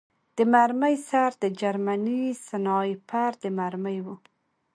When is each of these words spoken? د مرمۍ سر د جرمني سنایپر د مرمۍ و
د 0.35 0.37
مرمۍ 0.53 0.95
سر 1.09 1.31
د 1.43 1.45
جرمني 1.59 2.21
سنایپر 2.47 3.31
د 3.43 3.45
مرمۍ 3.59 3.97
و 4.05 4.07